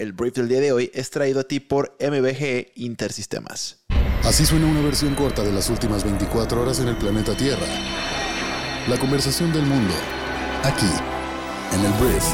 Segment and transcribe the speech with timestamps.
[0.00, 3.84] El brief del día de hoy es traído a ti por MBG Intersistemas.
[4.24, 7.66] Así suena una versión corta de las últimas 24 horas en el planeta Tierra.
[8.88, 9.92] La conversación del mundo,
[10.62, 10.88] aquí,
[11.74, 12.24] en el brief,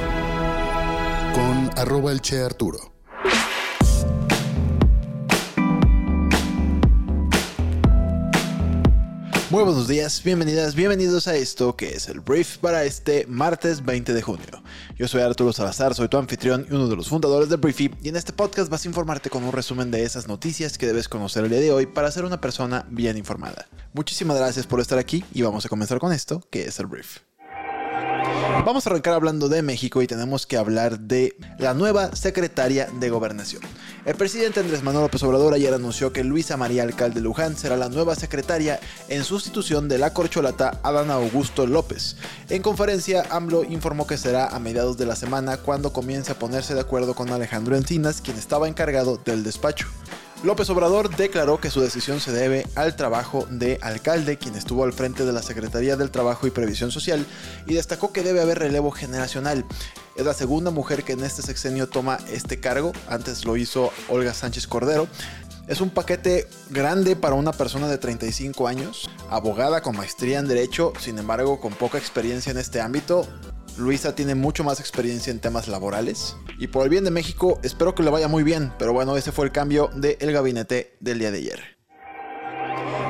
[1.35, 2.96] con arroba el Che Arturo.
[9.57, 14.13] Muy buenos días, bienvenidas, bienvenidos a esto que es el brief para este martes 20
[14.13, 14.63] de junio.
[14.99, 18.11] Yo soy Arturo Salazar, soy tu anfitrión y uno de los fundadores de Briefy y
[18.11, 21.43] en este podcast vas a informarte con un resumen de esas noticias que debes conocer
[21.45, 23.67] el día de hoy para ser una persona bien informada.
[23.95, 27.26] Muchísimas gracias por estar aquí y vamos a comenzar con esto que es el brief.
[28.49, 33.11] Vamos a arrancar hablando de México y tenemos que hablar de la nueva secretaria de
[33.11, 33.63] Gobernación.
[34.05, 37.89] El presidente Andrés Manuel López Obrador ayer anunció que Luisa María Alcalde Luján será la
[37.89, 42.17] nueva secretaria en sustitución de la corcholata Adán Augusto López.
[42.49, 46.75] En conferencia, AMLO informó que será a mediados de la semana cuando comience a ponerse
[46.75, 49.89] de acuerdo con Alejandro Encinas, quien estaba encargado del despacho.
[50.43, 54.93] López Obrador declaró que su decisión se debe al trabajo de alcalde, quien estuvo al
[54.93, 57.25] frente de la Secretaría del Trabajo y Previsión Social,
[57.67, 59.65] y destacó que debe haber relevo generacional.
[60.15, 64.35] Es la segunda mujer que en este sexenio toma este cargo, antes lo hizo Olga
[64.35, 65.09] Sánchez Cordero.
[65.69, 70.93] Es un paquete grande para una persona de 35 años, abogada con maestría en Derecho,
[71.01, 73.27] sin embargo con poca experiencia en este ámbito.
[73.79, 76.37] Luisa tiene mucho más experiencia en temas laborales.
[76.59, 78.73] Y por el bien de México, espero que le vaya muy bien.
[78.79, 81.76] Pero bueno, ese fue el cambio del gabinete del día de ayer.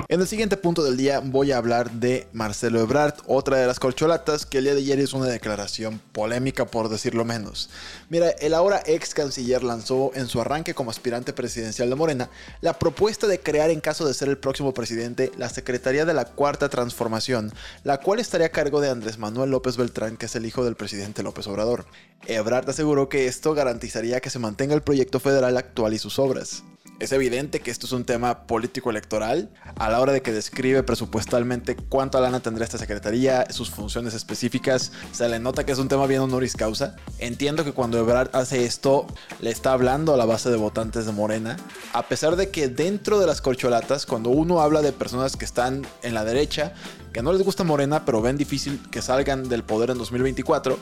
[0.08, 3.80] En el siguiente punto del día voy a hablar de Marcelo Ebrard, otra de las
[3.80, 7.70] corcholatas que el día de ayer hizo una declaración polémica por decirlo menos.
[8.08, 12.78] Mira, el ahora ex canciller lanzó en su arranque como aspirante presidencial de Morena la
[12.78, 16.68] propuesta de crear en caso de ser el próximo presidente la Secretaría de la Cuarta
[16.68, 20.64] Transformación, la cual estaría a cargo de Andrés Manuel López Beltrán, que es el hijo
[20.64, 21.84] del presidente López Obrador.
[22.28, 26.62] Ebrard aseguró que esto garantizaría que se mantenga el proyecto federal actual y sus obras.
[26.98, 30.82] Es evidente que esto es un tema político electoral a la hora de que describe
[30.82, 35.88] presupuestalmente cuánta lana tendrá esta secretaría, sus funciones específicas, se le nota que es un
[35.88, 36.96] tema bien honoris causa.
[37.18, 39.06] Entiendo que cuando Ebrard hace esto
[39.42, 41.58] le está hablando a la base de votantes de Morena,
[41.92, 45.86] a pesar de que dentro de las corcholatas, cuando uno habla de personas que están
[46.02, 46.72] en la derecha,
[47.16, 50.78] que no les gusta Morena, pero ven difícil que salgan del poder en 2024,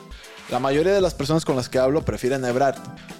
[0.49, 2.75] la mayoría de las personas con las que hablo prefieren Ebrard.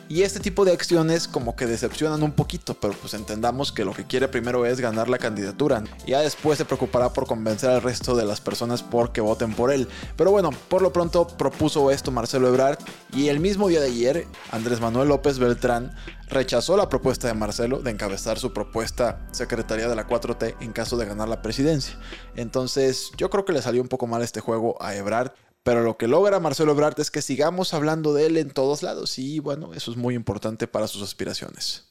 [0.09, 3.93] Y este tipo de acciones como que decepcionan un poquito, pero pues entendamos que lo
[3.93, 5.81] que quiere primero es ganar la candidatura.
[6.05, 9.53] Y ya después se preocupará por convencer al resto de las personas por que voten
[9.53, 9.87] por él.
[10.17, 12.79] Pero bueno, por lo pronto propuso esto Marcelo Ebrard
[13.13, 15.95] y el mismo día de ayer Andrés Manuel López Beltrán
[16.27, 20.97] rechazó la propuesta de Marcelo de encabezar su propuesta Secretaría de la 4T en caso
[20.97, 21.97] de ganar la presidencia.
[22.35, 25.31] Entonces yo creo que le salió un poco mal este juego a Ebrard.
[25.63, 29.17] Pero lo que logra Marcelo Ebrard es que sigamos hablando de él en todos lados
[29.17, 31.85] y bueno, eso es muy importante para sus aspiraciones.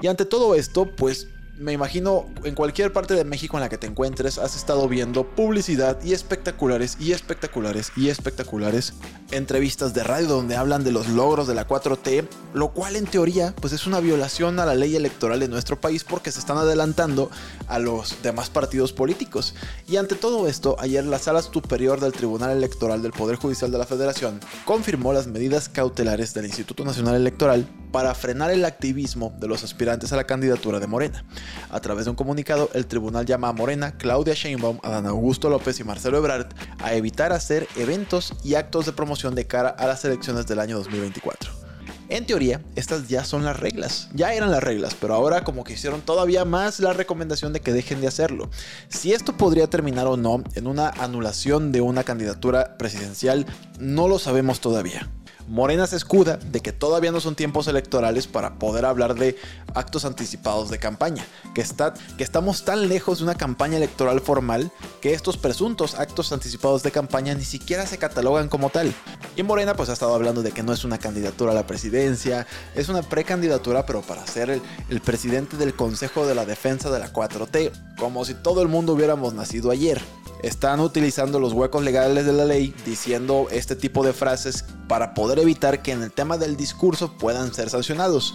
[0.00, 1.26] Y ante todo esto, pues
[1.58, 5.24] me imagino en cualquier parte de México en la que te encuentres has estado viendo
[5.24, 8.92] publicidad y espectaculares y espectaculares y espectaculares
[9.30, 13.54] entrevistas de radio donde hablan de los logros de la 4T, lo cual en teoría
[13.60, 17.30] pues es una violación a la ley electoral de nuestro país porque se están adelantando
[17.68, 19.54] a los demás partidos políticos.
[19.88, 23.78] Y ante todo esto, ayer la Sala Superior del Tribunal Electoral del Poder Judicial de
[23.78, 29.48] la Federación confirmó las medidas cautelares del Instituto Nacional Electoral para frenar el activismo de
[29.48, 31.24] los aspirantes a la candidatura de Morena.
[31.70, 35.78] A través de un comunicado, el tribunal llama a Morena, Claudia Sheinbaum, Adán Augusto López
[35.80, 36.48] y Marcelo Ebrard
[36.78, 40.76] a evitar hacer eventos y actos de promoción de cara a las elecciones del año
[40.78, 41.66] 2024.
[42.08, 45.72] En teoría, estas ya son las reglas, ya eran las reglas, pero ahora como que
[45.72, 48.48] hicieron todavía más la recomendación de que dejen de hacerlo.
[48.88, 53.44] Si esto podría terminar o no en una anulación de una candidatura presidencial,
[53.80, 55.10] no lo sabemos todavía.
[55.48, 59.36] Morena se escuda de que todavía no son tiempos electorales para poder hablar de
[59.74, 61.24] actos anticipados de campaña,
[61.54, 66.32] que, está, que estamos tan lejos de una campaña electoral formal que estos presuntos actos
[66.32, 68.92] anticipados de campaña ni siquiera se catalogan como tal.
[69.36, 72.46] Y Morena pues ha estado hablando de que no es una candidatura a la presidencia,
[72.74, 76.98] es una precandidatura pero para ser el, el presidente del Consejo de la Defensa de
[76.98, 80.00] la 4T, como si todo el mundo hubiéramos nacido ayer
[80.42, 85.38] están utilizando los huecos legales de la ley diciendo este tipo de frases para poder
[85.38, 88.34] evitar que en el tema del discurso puedan ser sancionados.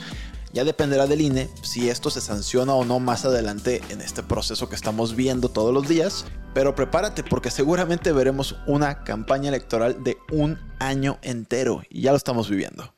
[0.53, 4.67] Ya dependerá del INE si esto se sanciona o no más adelante en este proceso
[4.67, 6.25] que estamos viendo todos los días.
[6.53, 12.17] Pero prepárate porque seguramente veremos una campaña electoral de un año entero y ya lo
[12.17, 12.93] estamos viviendo.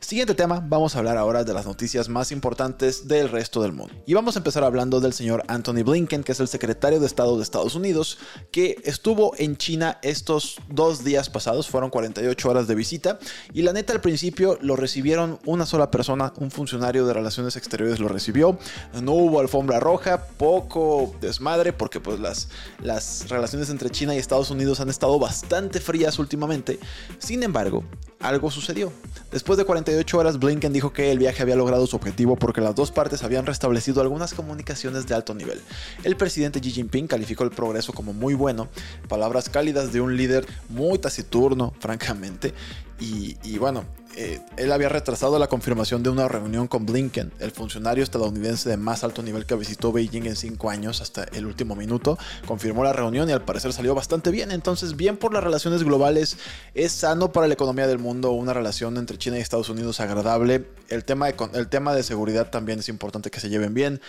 [0.00, 3.94] Siguiente tema, vamos a hablar ahora de las noticias más importantes del resto del mundo.
[4.06, 7.36] Y vamos a empezar hablando del señor Anthony Blinken, que es el secretario de Estado
[7.36, 8.18] de Estados Unidos,
[8.50, 13.20] que estuvo en China estos dos días pasados, fueron 48 horas de visita,
[13.52, 18.00] y la neta al principio lo recibieron una sola persona, un funcionario de Relaciones Exteriores
[18.00, 18.58] lo recibió,
[19.00, 22.48] no hubo alfombra roja, poco desmadre, porque pues las,
[22.82, 26.80] las relaciones entre China y Estados Unidos han estado bastante frías últimamente,
[27.18, 27.84] sin embargo,
[28.18, 28.92] algo sucedió.
[29.30, 32.74] Después de 48 horas, Blinken dijo que el viaje había logrado su objetivo porque las
[32.74, 35.60] dos partes habían restablecido algunas comunicaciones de alto nivel.
[36.04, 38.68] El presidente Xi Jinping calificó el progreso como muy bueno,
[39.08, 42.54] palabras cálidas de un líder muy taciturno, francamente,
[43.00, 43.84] y, bueno,
[44.16, 48.76] eh, él había retrasado la confirmación de una reunión con Blinken, el funcionario estadounidense de
[48.76, 52.18] más alto nivel que visitó Beijing en cinco años hasta el último minuto.
[52.46, 54.50] Confirmó la reunión y al parecer salió bastante bien.
[54.50, 56.36] Entonces, bien por las relaciones globales,
[56.74, 60.66] es sano para la economía del mundo una relación entre China y Estados Unidos agradable.
[60.88, 64.00] El tema de, el tema de seguridad también es importante que se lleven bien.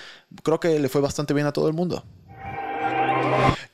[0.43, 2.03] Creo que le fue bastante bien a todo el mundo.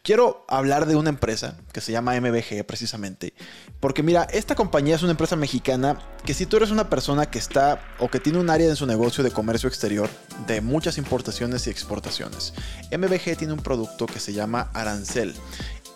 [0.07, 3.33] Quiero hablar de una empresa que se llama MBG precisamente,
[3.79, 7.39] porque mira, esta compañía es una empresa mexicana que si tú eres una persona que
[7.39, 10.09] está o que tiene un área en su negocio de comercio exterior
[10.47, 12.53] de muchas importaciones y exportaciones,
[12.91, 15.35] MBG tiene un producto que se llama Arancel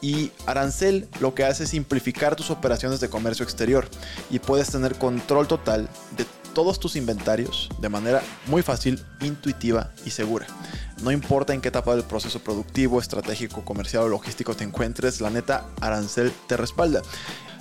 [0.01, 3.87] y Arancel lo que hace es simplificar tus operaciones de comercio exterior
[4.29, 5.87] y puedes tener control total
[6.17, 10.47] de todos tus inventarios de manera muy fácil, intuitiva y segura.
[11.01, 15.29] No importa en qué etapa del proceso productivo, estratégico, comercial o logístico te encuentres, la
[15.29, 17.01] neta Arancel te respalda.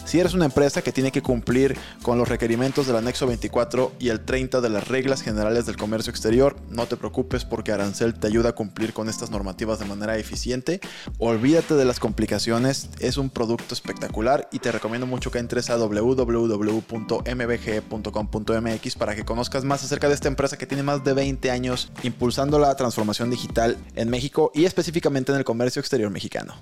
[0.04, 4.08] Si eres una empresa que tiene que cumplir con los requerimientos del anexo 24 y
[4.08, 8.26] el 30 de las reglas generales del comercio exterior, no te preocupes porque Arancel te
[8.26, 10.80] ayuda a cumplir con estas normativas de manera eficiente.
[11.18, 15.76] Olvídate de las complicaciones, es un producto espectacular y te recomiendo mucho que entres a
[15.76, 16.16] www.mbg.com.mx
[18.96, 22.58] para que conozcas más acerca de esta empresa que tiene más de 20 años impulsando
[22.58, 26.54] la transformación digital en México y específicamente en el comercio exterior mexicano.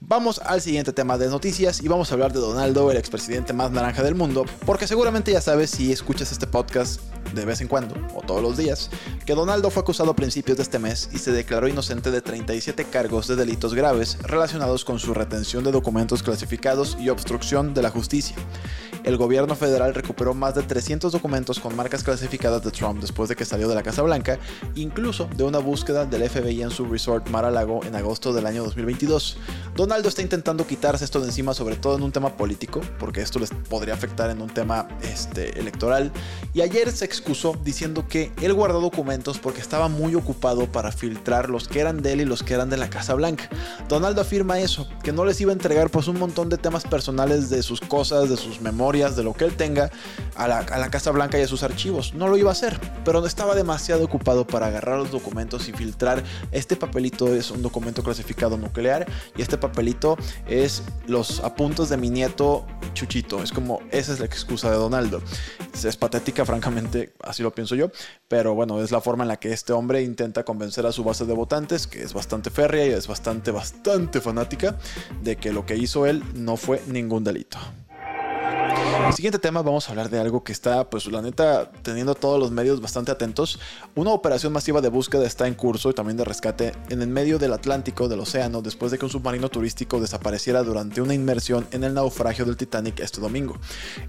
[0.00, 3.70] Vamos al siguiente tema de noticias y vamos a hablar de Donaldo, el expresidente más
[3.70, 7.00] naranja del mundo, porque seguramente ya sabes si escuchas este podcast
[7.34, 8.90] de vez en cuando, o todos los días,
[9.24, 12.84] que Donaldo fue acusado a principios de este mes y se declaró inocente de 37
[12.84, 17.90] cargos de delitos graves relacionados con su retención de documentos clasificados y obstrucción de la
[17.90, 18.36] justicia.
[19.04, 23.34] El gobierno federal recuperó más de 300 documentos con marcas clasificadas de Trump después de
[23.34, 24.38] que salió de la Casa Blanca,
[24.76, 29.38] incluso de una búsqueda del FBI en su resort Mar-a-Lago en agosto del año 2022.
[29.74, 33.40] Donaldo está intentando quitarse esto de encima, sobre todo en un tema político, porque esto
[33.40, 36.12] les podría afectar en un tema este, electoral.
[36.54, 41.50] Y ayer se excusó diciendo que él guardó documentos porque estaba muy ocupado para filtrar
[41.50, 43.48] los que eran de él y los que eran de la Casa Blanca.
[43.88, 47.50] Donaldo afirma eso, que no les iba a entregar pues un montón de temas personales
[47.50, 49.90] de sus cosas, de sus memorias, de lo que él tenga
[50.36, 52.12] a la, a la Casa Blanca y a sus archivos.
[52.12, 56.22] No lo iba a hacer, pero estaba demasiado ocupado para agarrar los documentos y filtrar.
[56.50, 62.10] Este papelito es un documento clasificado nuclear y este papelito es los apuntos de mi
[62.10, 63.42] nieto Chuchito.
[63.42, 65.22] Es como, esa es la excusa de Donaldo.
[65.72, 67.90] Es patética, francamente, así lo pienso yo.
[68.28, 71.24] Pero bueno, es la forma en la que este hombre intenta convencer a su base
[71.24, 74.76] de votantes, que es bastante férrea y es bastante, bastante fanática,
[75.22, 77.58] de que lo que hizo él no fue ningún delito.
[78.92, 82.38] El siguiente tema vamos a hablar de algo que está, pues la neta, teniendo todos
[82.38, 83.58] los medios bastante atentos.
[83.94, 87.38] Una operación masiva de búsqueda está en curso y también de rescate en el medio
[87.38, 91.84] del Atlántico, del océano, después de que un submarino turístico desapareciera durante una inmersión en
[91.84, 93.56] el naufragio del Titanic este domingo.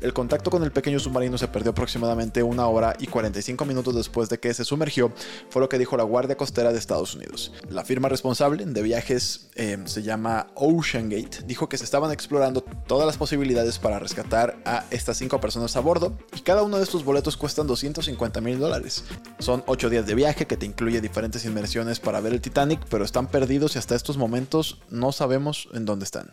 [0.01, 4.27] El contacto con el pequeño submarino se perdió aproximadamente una hora y 45 minutos después
[4.27, 5.13] de que se sumergió,
[5.49, 7.53] fue lo que dijo la Guardia Costera de Estados Unidos.
[7.69, 12.65] La firma responsable de viajes eh, se llama Ocean Gate, dijo que se estaban explorando
[12.85, 16.83] todas las posibilidades para rescatar a estas cinco personas a bordo y cada uno de
[16.83, 19.03] estos boletos cuestan 250 mil dólares.
[19.39, 23.05] Son 8 días de viaje que te incluye diferentes inmersiones para ver el Titanic, pero
[23.05, 26.29] están perdidos y hasta estos momentos no sabemos en dónde están.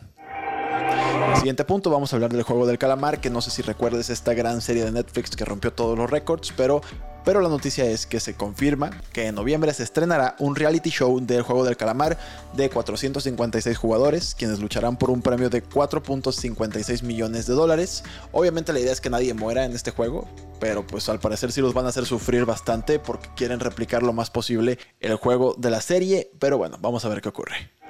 [1.35, 4.33] Siguiente punto, vamos a hablar del juego del calamar, que no sé si recuerdes esta
[4.33, 6.81] gran serie de Netflix que rompió todos los récords, pero
[7.23, 11.19] pero la noticia es que se confirma que en noviembre se estrenará un reality show
[11.19, 12.17] del juego del calamar
[12.53, 18.03] de 456 jugadores, quienes lucharán por un premio de 4.56 millones de dólares.
[18.31, 20.27] Obviamente la idea es que nadie muera en este juego,
[20.59, 24.13] pero pues al parecer sí los van a hacer sufrir bastante porque quieren replicar lo
[24.13, 27.80] más posible el juego de la serie, pero bueno, vamos a ver qué ocurre.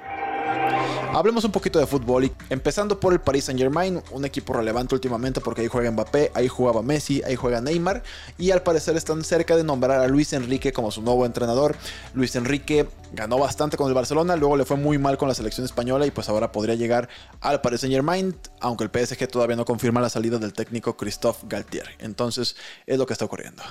[1.14, 4.94] Hablemos un poquito de fútbol y empezando por el Paris Saint Germain, un equipo relevante
[4.94, 8.02] últimamente porque ahí juega Mbappé, ahí jugaba Messi, ahí juega Neymar
[8.38, 11.76] y al parecer están cerca de nombrar a Luis Enrique como su nuevo entrenador.
[12.14, 15.66] Luis Enrique ganó bastante con el Barcelona, luego le fue muy mal con la selección
[15.66, 17.10] española y pues ahora podría llegar
[17.42, 21.46] al Paris Saint Germain, aunque el PSG todavía no confirma la salida del técnico Christophe
[21.46, 21.90] Galtier.
[21.98, 23.62] Entonces es lo que está ocurriendo.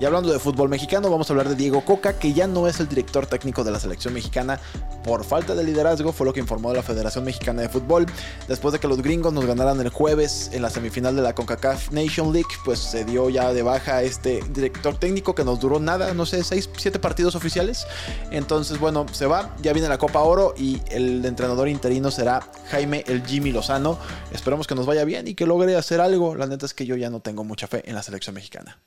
[0.00, 2.80] Y hablando de fútbol mexicano, vamos a hablar de Diego Coca, que ya no es
[2.80, 4.58] el director técnico de la selección mexicana
[5.04, 8.06] por falta de liderazgo, fue lo que informó la Federación Mexicana de Fútbol.
[8.48, 11.90] Después de que los gringos nos ganaran el jueves en la semifinal de la CONCACAF
[11.90, 16.14] Nation League, pues se dio ya de baja este director técnico que nos duró nada,
[16.14, 17.86] no sé, 6, 7 partidos oficiales.
[18.30, 22.40] Entonces, bueno, se va, ya viene la Copa Oro y el entrenador interino será
[22.70, 23.98] Jaime el Jimmy Lozano.
[24.32, 26.34] Esperamos que nos vaya bien y que logre hacer algo.
[26.36, 28.78] La neta es que yo ya no tengo mucha fe en la selección mexicana.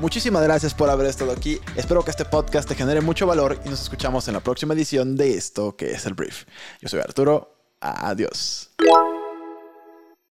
[0.00, 1.60] Muchísimas gracias por haber estado aquí.
[1.76, 5.16] Espero que este podcast te genere mucho valor y nos escuchamos en la próxima edición
[5.16, 6.44] de esto que es el brief.
[6.80, 7.54] Yo soy Arturo.
[7.80, 8.70] Adiós.